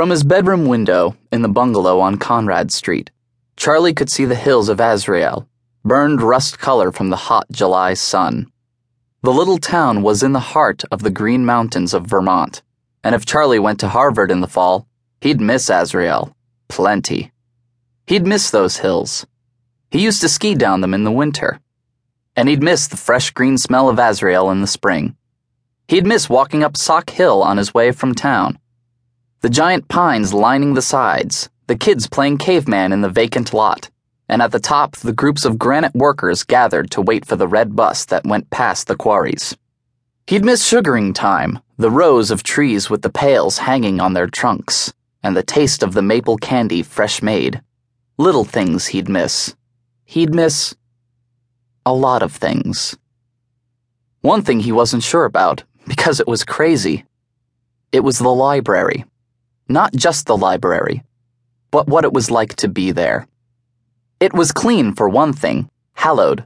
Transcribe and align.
From 0.00 0.08
his 0.08 0.24
bedroom 0.24 0.64
window 0.64 1.14
in 1.30 1.42
the 1.42 1.48
bungalow 1.50 2.00
on 2.00 2.16
Conrad 2.16 2.72
Street, 2.72 3.10
Charlie 3.58 3.92
could 3.92 4.08
see 4.08 4.24
the 4.24 4.34
hills 4.34 4.70
of 4.70 4.80
Azrael, 4.80 5.46
burned 5.84 6.22
rust 6.22 6.58
color 6.58 6.90
from 6.90 7.10
the 7.10 7.28
hot 7.28 7.46
July 7.52 7.92
sun. 7.92 8.50
The 9.20 9.30
little 9.30 9.58
town 9.58 10.00
was 10.00 10.22
in 10.22 10.32
the 10.32 10.40
heart 10.54 10.84
of 10.90 11.02
the 11.02 11.10
Green 11.10 11.44
Mountains 11.44 11.92
of 11.92 12.06
Vermont, 12.06 12.62
and 13.04 13.14
if 13.14 13.26
Charlie 13.26 13.58
went 13.58 13.78
to 13.80 13.88
Harvard 13.88 14.30
in 14.30 14.40
the 14.40 14.48
fall, 14.48 14.88
he'd 15.20 15.38
miss 15.38 15.68
Azrael. 15.68 16.34
Plenty. 16.68 17.30
He'd 18.06 18.26
miss 18.26 18.50
those 18.50 18.78
hills. 18.78 19.26
He 19.90 20.02
used 20.02 20.22
to 20.22 20.30
ski 20.30 20.54
down 20.54 20.80
them 20.80 20.94
in 20.94 21.04
the 21.04 21.12
winter. 21.12 21.60
And 22.34 22.48
he'd 22.48 22.62
miss 22.62 22.86
the 22.86 22.96
fresh 22.96 23.32
green 23.32 23.58
smell 23.58 23.90
of 23.90 23.98
Azrael 23.98 24.50
in 24.50 24.62
the 24.62 24.66
spring. 24.66 25.14
He'd 25.88 26.06
miss 26.06 26.30
walking 26.30 26.64
up 26.64 26.78
Sock 26.78 27.10
Hill 27.10 27.42
on 27.42 27.58
his 27.58 27.74
way 27.74 27.92
from 27.92 28.14
town. 28.14 28.59
The 29.42 29.48
giant 29.48 29.88
pines 29.88 30.34
lining 30.34 30.74
the 30.74 30.82
sides, 30.82 31.48
the 31.66 31.74
kids 31.74 32.06
playing 32.06 32.36
caveman 32.36 32.92
in 32.92 33.00
the 33.00 33.08
vacant 33.08 33.54
lot, 33.54 33.88
and 34.28 34.42
at 34.42 34.52
the 34.52 34.60
top, 34.60 34.96
the 34.96 35.14
groups 35.14 35.46
of 35.46 35.58
granite 35.58 35.94
workers 35.94 36.44
gathered 36.44 36.90
to 36.90 37.00
wait 37.00 37.24
for 37.24 37.36
the 37.36 37.48
red 37.48 37.74
bus 37.74 38.04
that 38.04 38.26
went 38.26 38.50
past 38.50 38.86
the 38.86 38.96
quarries. 38.96 39.56
He'd 40.26 40.44
miss 40.44 40.66
sugaring 40.66 41.14
time, 41.14 41.58
the 41.78 41.90
rows 41.90 42.30
of 42.30 42.42
trees 42.42 42.90
with 42.90 43.00
the 43.00 43.08
pails 43.08 43.56
hanging 43.56 43.98
on 43.98 44.12
their 44.12 44.26
trunks, 44.26 44.92
and 45.22 45.34
the 45.34 45.42
taste 45.42 45.82
of 45.82 45.94
the 45.94 46.02
maple 46.02 46.36
candy 46.36 46.82
fresh 46.82 47.22
made. 47.22 47.62
Little 48.18 48.44
things 48.44 48.88
he'd 48.88 49.08
miss. 49.08 49.56
He'd 50.04 50.34
miss 50.34 50.74
a 51.86 51.94
lot 51.94 52.22
of 52.22 52.32
things. 52.32 52.94
One 54.20 54.42
thing 54.42 54.60
he 54.60 54.70
wasn't 54.70 55.02
sure 55.02 55.24
about, 55.24 55.64
because 55.88 56.20
it 56.20 56.28
was 56.28 56.44
crazy. 56.44 57.06
It 57.90 58.00
was 58.00 58.18
the 58.18 58.28
library. 58.28 59.06
Not 59.70 59.94
just 59.94 60.26
the 60.26 60.36
library, 60.36 61.04
but 61.70 61.86
what 61.86 62.04
it 62.04 62.12
was 62.12 62.28
like 62.28 62.56
to 62.56 62.66
be 62.66 62.90
there. 62.90 63.28
It 64.18 64.34
was 64.34 64.50
clean, 64.50 64.92
for 64.94 65.08
one 65.08 65.32
thing, 65.32 65.70
hallowed. 65.92 66.44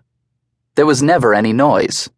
There 0.75 0.85
was 0.85 1.03
never 1.03 1.33
any 1.33 1.55
noise. 1.55 2.11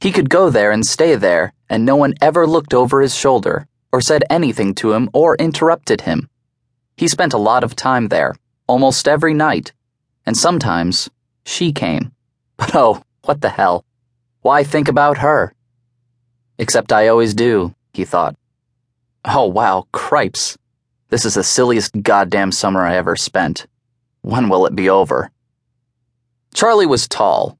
He 0.00 0.10
could 0.10 0.30
go 0.30 0.48
there 0.48 0.70
and 0.70 0.86
stay 0.86 1.14
there, 1.14 1.52
and 1.68 1.84
no 1.84 1.96
one 1.96 2.14
ever 2.22 2.46
looked 2.46 2.72
over 2.72 3.02
his 3.02 3.14
shoulder, 3.14 3.66
or 3.92 4.00
said 4.00 4.24
anything 4.30 4.74
to 4.76 4.94
him, 4.94 5.10
or 5.12 5.36
interrupted 5.36 6.00
him. 6.00 6.30
He 6.96 7.06
spent 7.06 7.34
a 7.34 7.44
lot 7.50 7.62
of 7.62 7.76
time 7.76 8.08
there, 8.08 8.34
almost 8.66 9.06
every 9.06 9.34
night, 9.34 9.74
and 10.24 10.38
sometimes 10.38 11.10
she 11.44 11.70
came. 11.70 12.12
But 12.56 12.74
oh, 12.74 13.02
what 13.26 13.42
the 13.42 13.50
hell? 13.50 13.84
Why 14.40 14.64
think 14.64 14.88
about 14.88 15.18
her? 15.18 15.52
Except 16.56 16.94
I 16.94 17.08
always 17.08 17.34
do, 17.34 17.74
he 17.92 18.06
thought. 18.06 18.36
Oh 19.28 19.46
wow, 19.46 19.88
cripes. 19.90 20.56
This 21.08 21.24
is 21.24 21.34
the 21.34 21.42
silliest 21.42 22.00
goddamn 22.00 22.52
summer 22.52 22.86
I 22.86 22.94
ever 22.94 23.16
spent. 23.16 23.66
When 24.22 24.48
will 24.48 24.66
it 24.66 24.76
be 24.76 24.88
over? 24.88 25.32
Charlie 26.54 26.86
was 26.86 27.08
tall. 27.08 27.58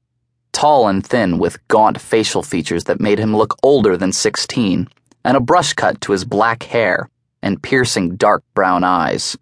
Tall 0.53 0.87
and 0.87 1.05
thin, 1.05 1.39
with 1.39 1.65
gaunt 1.67 1.99
facial 1.99 2.41
features 2.41 2.85
that 2.85 3.01
made 3.01 3.19
him 3.19 3.35
look 3.35 3.57
older 3.63 3.97
than 3.97 4.13
16, 4.13 4.87
and 5.25 5.37
a 5.37 5.41
brush 5.41 5.73
cut 5.73 5.99
to 6.01 6.13
his 6.13 6.23
black 6.23 6.63
hair 6.63 7.09
and 7.41 7.61
piercing 7.61 8.15
dark 8.15 8.43
brown 8.53 8.85
eyes. 8.85 9.37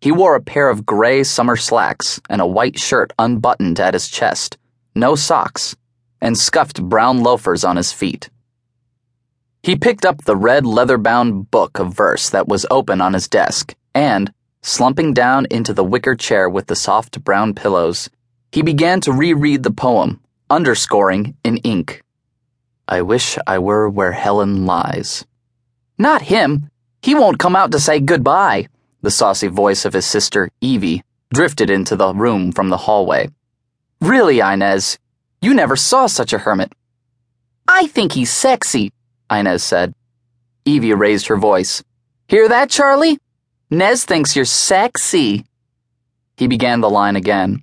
He 0.00 0.12
wore 0.12 0.36
a 0.36 0.40
pair 0.40 0.70
of 0.70 0.86
gray 0.86 1.24
summer 1.24 1.56
slacks 1.56 2.20
and 2.30 2.40
a 2.40 2.46
white 2.46 2.78
shirt 2.78 3.12
unbuttoned 3.18 3.80
at 3.80 3.94
his 3.94 4.08
chest, 4.08 4.56
no 4.94 5.16
socks, 5.16 5.74
and 6.20 6.38
scuffed 6.38 6.80
brown 6.80 7.24
loafers 7.24 7.64
on 7.64 7.76
his 7.76 7.92
feet. 7.92 8.30
He 9.66 9.74
picked 9.74 10.06
up 10.06 10.22
the 10.22 10.36
red 10.36 10.64
leather 10.64 10.96
bound 10.96 11.50
book 11.50 11.80
of 11.80 11.92
verse 11.92 12.30
that 12.30 12.46
was 12.46 12.66
open 12.70 13.00
on 13.00 13.14
his 13.14 13.26
desk, 13.26 13.74
and, 13.96 14.32
slumping 14.62 15.12
down 15.12 15.48
into 15.50 15.74
the 15.74 15.82
wicker 15.82 16.14
chair 16.14 16.48
with 16.48 16.68
the 16.68 16.76
soft 16.76 17.24
brown 17.24 17.52
pillows, 17.52 18.08
he 18.52 18.62
began 18.62 19.00
to 19.00 19.10
reread 19.10 19.64
the 19.64 19.72
poem, 19.72 20.20
underscoring 20.48 21.34
in 21.42 21.56
ink. 21.64 22.04
I 22.86 23.02
wish 23.02 23.38
I 23.44 23.58
were 23.58 23.88
where 23.88 24.12
Helen 24.12 24.66
lies. 24.66 25.26
Not 25.98 26.22
him. 26.22 26.70
He 27.02 27.16
won't 27.16 27.40
come 27.40 27.56
out 27.56 27.72
to 27.72 27.80
say 27.80 27.98
goodbye. 27.98 28.68
The 29.02 29.10
saucy 29.10 29.48
voice 29.48 29.84
of 29.84 29.94
his 29.94 30.06
sister, 30.06 30.48
Evie, 30.60 31.02
drifted 31.34 31.70
into 31.70 31.96
the 31.96 32.14
room 32.14 32.52
from 32.52 32.68
the 32.68 32.84
hallway. 32.86 33.30
Really, 34.00 34.38
Inez, 34.38 34.96
you 35.42 35.52
never 35.54 35.74
saw 35.74 36.06
such 36.06 36.32
a 36.32 36.38
hermit. 36.38 36.72
I 37.66 37.88
think 37.88 38.12
he's 38.12 38.30
sexy, 38.30 38.92
Inez 39.30 39.62
said. 39.62 39.94
Evie 40.64 40.94
raised 40.94 41.26
her 41.28 41.36
voice. 41.36 41.82
Hear 42.28 42.48
that, 42.48 42.70
Charlie? 42.70 43.18
Nez 43.70 44.04
thinks 44.04 44.34
you're 44.34 44.44
sexy. 44.44 45.44
He 46.36 46.46
began 46.46 46.80
the 46.80 46.90
line 46.90 47.16
again. 47.16 47.62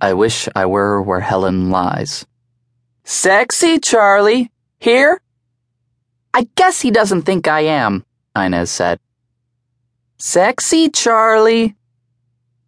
I 0.00 0.14
wish 0.14 0.48
I 0.54 0.66
were 0.66 1.02
where 1.02 1.20
Helen 1.20 1.70
lies. 1.70 2.24
Sexy, 3.04 3.78
Charlie. 3.78 4.50
Here? 4.78 5.20
I 6.32 6.48
guess 6.54 6.80
he 6.80 6.90
doesn't 6.90 7.22
think 7.22 7.48
I 7.48 7.60
am, 7.60 8.04
Inez 8.36 8.70
said. 8.70 9.00
Sexy, 10.18 10.88
Charlie. 10.88 11.74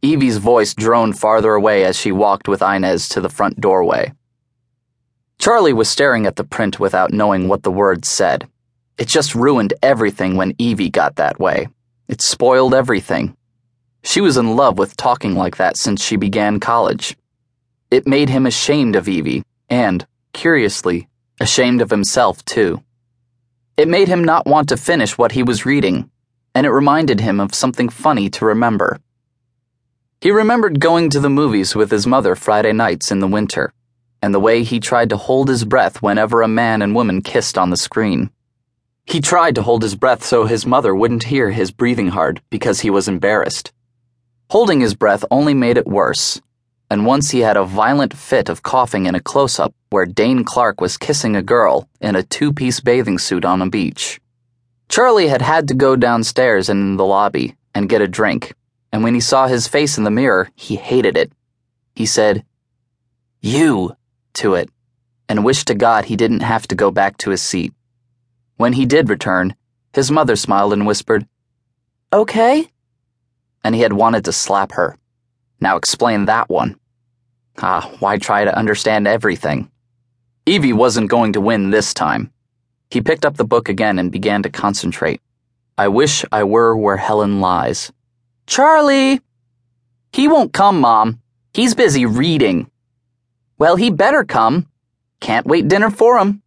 Evie's 0.02 0.38
voice 0.38 0.74
droned 0.74 1.18
farther 1.18 1.54
away 1.54 1.84
as 1.84 1.96
she 1.96 2.10
walked 2.10 2.48
with 2.48 2.62
Inez 2.62 3.08
to 3.10 3.20
the 3.20 3.28
front 3.28 3.60
doorway. 3.60 4.12
Charlie 5.40 5.72
was 5.72 5.88
staring 5.88 6.26
at 6.26 6.36
the 6.36 6.44
print 6.44 6.78
without 6.78 7.14
knowing 7.14 7.48
what 7.48 7.62
the 7.62 7.70
words 7.70 8.06
said. 8.08 8.46
It 8.98 9.08
just 9.08 9.34
ruined 9.34 9.72
everything 9.82 10.36
when 10.36 10.54
Evie 10.58 10.90
got 10.90 11.16
that 11.16 11.40
way. 11.40 11.68
It 12.08 12.20
spoiled 12.20 12.74
everything. 12.74 13.34
She 14.02 14.20
was 14.20 14.36
in 14.36 14.54
love 14.54 14.76
with 14.76 14.98
talking 14.98 15.34
like 15.34 15.56
that 15.56 15.78
since 15.78 16.04
she 16.04 16.16
began 16.16 16.60
college. 16.60 17.16
It 17.90 18.06
made 18.06 18.28
him 18.28 18.44
ashamed 18.44 18.96
of 18.96 19.08
Evie, 19.08 19.42
and, 19.70 20.06
curiously, 20.34 21.08
ashamed 21.40 21.80
of 21.80 21.88
himself, 21.88 22.44
too. 22.44 22.84
It 23.78 23.88
made 23.88 24.08
him 24.08 24.22
not 24.22 24.46
want 24.46 24.68
to 24.68 24.76
finish 24.76 25.16
what 25.16 25.32
he 25.32 25.42
was 25.42 25.64
reading, 25.64 26.10
and 26.54 26.66
it 26.66 26.70
reminded 26.70 27.20
him 27.20 27.40
of 27.40 27.54
something 27.54 27.88
funny 27.88 28.28
to 28.28 28.44
remember. 28.44 29.00
He 30.20 30.30
remembered 30.30 30.80
going 30.80 31.08
to 31.10 31.20
the 31.20 31.30
movies 31.30 31.74
with 31.74 31.90
his 31.90 32.06
mother 32.06 32.34
Friday 32.36 32.74
nights 32.74 33.10
in 33.10 33.20
the 33.20 33.26
winter 33.26 33.72
and 34.22 34.34
the 34.34 34.41
way 34.41 34.62
he 34.62 34.81
tried 34.81 35.08
to 35.10 35.16
hold 35.16 35.48
his 35.48 35.64
breath 35.64 36.03
whenever 36.03 36.42
a 36.42 36.48
man 36.48 36.82
and 36.82 36.94
woman 36.94 37.22
kissed 37.22 37.56
on 37.56 37.70
the 37.70 37.76
screen. 37.76 38.31
He 39.06 39.20
tried 39.20 39.54
to 39.56 39.62
hold 39.62 39.82
his 39.82 39.97
breath 39.97 40.25
so 40.25 40.44
his 40.44 40.66
mother 40.66 40.94
wouldn't 40.94 41.25
hear 41.25 41.50
his 41.50 41.70
breathing 41.70 42.08
hard 42.08 42.41
because 42.50 42.81
he 42.81 42.91
was 42.91 43.08
embarrassed. 43.08 43.72
Holding 44.50 44.81
his 44.81 44.94
breath 44.94 45.25
only 45.31 45.54
made 45.54 45.76
it 45.76 45.86
worse, 45.86 46.41
and 46.91 47.06
once 47.06 47.31
he 47.31 47.41
had 47.41 47.56
a 47.56 47.64
violent 47.64 48.14
fit 48.14 48.48
of 48.48 48.62
coughing 48.62 49.06
in 49.06 49.14
a 49.14 49.20
close 49.20 49.58
up 49.58 49.75
where 49.91 50.06
Dane 50.06 50.44
Clark 50.44 50.81
was 50.81 50.97
kissing 50.97 51.34
a 51.34 51.42
girl 51.42 51.88
in 52.00 52.16
a 52.16 52.22
two 52.22 52.52
piece 52.52 52.81
bathing 52.81 53.19
suit 53.19 53.44
on 53.44 53.62
a 53.62 53.70
beach. 53.70 54.20
Charlie 54.88 55.28
had 55.28 55.42
had 55.42 55.69
to 55.69 55.75
go 55.75 55.94
downstairs 55.94 56.69
and 56.69 56.81
in 56.81 56.97
the 56.97 57.04
lobby 57.04 57.54
and 57.75 57.88
get 57.88 58.02
a 58.02 58.08
drink, 58.08 58.54
and 58.92 59.04
when 59.04 59.14
he 59.14 59.20
saw 59.20 59.47
his 59.47 59.69
face 59.69 59.98
in 59.98 60.04
the 60.04 60.10
mirror, 60.10 60.50
he 60.56 60.76
hated 60.76 61.16
it. 61.16 61.32
He 61.94 62.06
said, 62.06 62.44
You 63.41 63.97
to 64.40 64.54
it 64.54 64.68
and 65.28 65.44
wished 65.44 65.68
to 65.68 65.74
God 65.74 66.06
he 66.06 66.16
didn't 66.16 66.40
have 66.40 66.66
to 66.68 66.74
go 66.74 66.90
back 66.90 67.16
to 67.18 67.30
his 67.30 67.40
seat. 67.40 67.72
When 68.56 68.72
he 68.72 68.84
did 68.84 69.08
return, 69.08 69.54
his 69.94 70.10
mother 70.10 70.34
smiled 70.34 70.72
and 70.72 70.86
whispered, 70.86 71.26
Okay? 72.12 72.68
And 73.62 73.74
he 73.74 73.82
had 73.82 73.92
wanted 73.92 74.24
to 74.24 74.32
slap 74.32 74.72
her. 74.72 74.96
Now 75.60 75.76
explain 75.76 76.24
that 76.24 76.48
one. 76.48 76.76
Ah, 77.58 77.88
why 78.00 78.18
try 78.18 78.44
to 78.44 78.58
understand 78.58 79.06
everything? 79.06 79.70
Evie 80.46 80.72
wasn't 80.72 81.10
going 81.10 81.32
to 81.34 81.40
win 81.40 81.70
this 81.70 81.94
time. 81.94 82.32
He 82.90 83.00
picked 83.00 83.24
up 83.24 83.36
the 83.36 83.44
book 83.44 83.68
again 83.68 83.98
and 83.98 84.10
began 84.10 84.42
to 84.42 84.50
concentrate. 84.50 85.20
I 85.78 85.88
wish 85.88 86.24
I 86.32 86.42
were 86.42 86.76
where 86.76 86.96
Helen 86.96 87.40
lies. 87.40 87.93
Charlie! 88.46 89.20
He 90.12 90.26
won't 90.26 90.52
come, 90.52 90.81
Mom. 90.81 91.20
He's 91.54 91.75
busy 91.75 92.04
reading. 92.04 92.69
Well, 93.60 93.76
he 93.76 93.90
better 93.90 94.24
come. 94.24 94.66
Can't 95.20 95.46
wait 95.46 95.68
dinner 95.68 95.90
for 95.90 96.18
him. 96.18 96.39